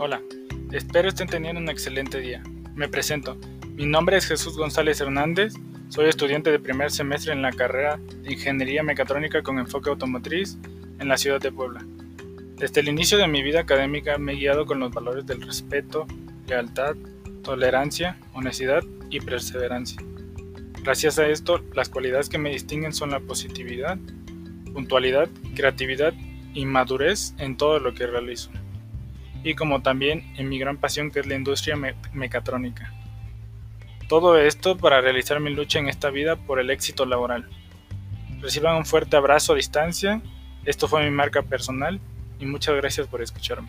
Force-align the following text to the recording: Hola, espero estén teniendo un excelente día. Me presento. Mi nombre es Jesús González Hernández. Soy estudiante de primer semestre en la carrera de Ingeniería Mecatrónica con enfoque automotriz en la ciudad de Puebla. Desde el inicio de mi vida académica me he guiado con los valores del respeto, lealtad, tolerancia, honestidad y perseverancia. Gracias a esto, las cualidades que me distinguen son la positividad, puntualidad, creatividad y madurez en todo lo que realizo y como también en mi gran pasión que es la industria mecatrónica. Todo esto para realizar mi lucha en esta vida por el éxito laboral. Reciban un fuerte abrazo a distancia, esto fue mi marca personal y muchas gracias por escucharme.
Hola, 0.00 0.22
espero 0.70 1.08
estén 1.08 1.26
teniendo 1.26 1.60
un 1.60 1.68
excelente 1.68 2.20
día. 2.20 2.40
Me 2.76 2.88
presento. 2.88 3.36
Mi 3.74 3.84
nombre 3.84 4.16
es 4.16 4.26
Jesús 4.26 4.56
González 4.56 5.00
Hernández. 5.00 5.54
Soy 5.88 6.08
estudiante 6.08 6.52
de 6.52 6.60
primer 6.60 6.92
semestre 6.92 7.32
en 7.32 7.42
la 7.42 7.50
carrera 7.50 7.98
de 8.22 8.32
Ingeniería 8.32 8.84
Mecatrónica 8.84 9.42
con 9.42 9.58
enfoque 9.58 9.90
automotriz 9.90 10.56
en 11.00 11.08
la 11.08 11.16
ciudad 11.16 11.40
de 11.40 11.50
Puebla. 11.50 11.84
Desde 12.54 12.80
el 12.80 12.88
inicio 12.88 13.18
de 13.18 13.26
mi 13.26 13.42
vida 13.42 13.58
académica 13.58 14.18
me 14.18 14.34
he 14.34 14.36
guiado 14.36 14.66
con 14.66 14.78
los 14.78 14.92
valores 14.92 15.26
del 15.26 15.42
respeto, 15.42 16.06
lealtad, 16.46 16.94
tolerancia, 17.42 18.20
honestidad 18.34 18.84
y 19.10 19.18
perseverancia. 19.18 20.00
Gracias 20.84 21.18
a 21.18 21.26
esto, 21.26 21.60
las 21.74 21.88
cualidades 21.88 22.28
que 22.28 22.38
me 22.38 22.50
distinguen 22.50 22.92
son 22.92 23.10
la 23.10 23.18
positividad, 23.18 23.98
puntualidad, 24.72 25.28
creatividad 25.56 26.14
y 26.54 26.66
madurez 26.66 27.34
en 27.38 27.56
todo 27.56 27.80
lo 27.80 27.94
que 27.94 28.06
realizo 28.06 28.52
y 29.44 29.54
como 29.54 29.82
también 29.82 30.32
en 30.36 30.48
mi 30.48 30.58
gran 30.58 30.76
pasión 30.76 31.10
que 31.10 31.20
es 31.20 31.26
la 31.26 31.34
industria 31.34 31.76
mecatrónica. 32.12 32.92
Todo 34.08 34.38
esto 34.38 34.76
para 34.76 35.00
realizar 35.00 35.38
mi 35.40 35.50
lucha 35.54 35.78
en 35.78 35.88
esta 35.88 36.10
vida 36.10 36.36
por 36.36 36.60
el 36.60 36.70
éxito 36.70 37.04
laboral. 37.04 37.48
Reciban 38.40 38.76
un 38.76 38.86
fuerte 38.86 39.16
abrazo 39.16 39.52
a 39.52 39.56
distancia, 39.56 40.22
esto 40.64 40.88
fue 40.88 41.04
mi 41.04 41.10
marca 41.10 41.42
personal 41.42 42.00
y 42.40 42.46
muchas 42.46 42.76
gracias 42.76 43.06
por 43.06 43.22
escucharme. 43.22 43.68